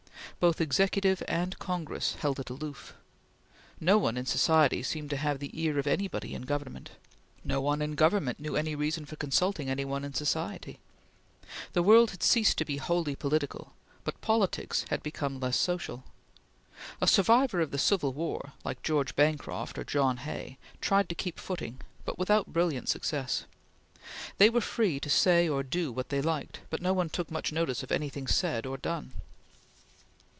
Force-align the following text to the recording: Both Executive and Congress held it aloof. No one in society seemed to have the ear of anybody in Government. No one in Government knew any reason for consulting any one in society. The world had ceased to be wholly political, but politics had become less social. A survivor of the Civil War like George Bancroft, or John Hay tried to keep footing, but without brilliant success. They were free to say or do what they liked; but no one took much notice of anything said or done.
Both 0.39 0.59
Executive 0.59 1.21
and 1.27 1.59
Congress 1.59 2.15
held 2.15 2.39
it 2.39 2.49
aloof. 2.49 2.95
No 3.79 3.99
one 3.99 4.17
in 4.17 4.25
society 4.25 4.81
seemed 4.81 5.11
to 5.11 5.17
have 5.17 5.37
the 5.37 5.51
ear 5.53 5.77
of 5.77 5.85
anybody 5.85 6.33
in 6.33 6.43
Government. 6.43 6.89
No 7.43 7.61
one 7.61 7.79
in 7.79 7.93
Government 7.93 8.39
knew 8.39 8.55
any 8.55 8.73
reason 8.73 9.05
for 9.05 9.15
consulting 9.17 9.69
any 9.69 9.85
one 9.85 10.03
in 10.03 10.15
society. 10.15 10.79
The 11.73 11.83
world 11.83 12.09
had 12.09 12.23
ceased 12.23 12.57
to 12.57 12.65
be 12.65 12.77
wholly 12.77 13.15
political, 13.15 13.73
but 14.03 14.19
politics 14.21 14.83
had 14.89 15.03
become 15.03 15.39
less 15.39 15.57
social. 15.57 16.03
A 16.99 17.05
survivor 17.05 17.61
of 17.61 17.69
the 17.69 17.77
Civil 17.77 18.11
War 18.11 18.53
like 18.65 18.81
George 18.81 19.15
Bancroft, 19.15 19.77
or 19.77 19.83
John 19.83 20.17
Hay 20.17 20.57
tried 20.79 21.07
to 21.09 21.13
keep 21.15 21.39
footing, 21.39 21.81
but 22.03 22.17
without 22.17 22.51
brilliant 22.51 22.89
success. 22.89 23.45
They 24.39 24.49
were 24.49 24.59
free 24.59 24.99
to 25.01 25.09
say 25.11 25.47
or 25.47 25.61
do 25.61 25.91
what 25.91 26.09
they 26.09 26.19
liked; 26.19 26.61
but 26.71 26.81
no 26.81 26.93
one 26.93 27.11
took 27.11 27.29
much 27.29 27.51
notice 27.51 27.83
of 27.83 27.91
anything 27.91 28.25
said 28.25 28.65
or 28.65 28.77
done. 28.79 29.11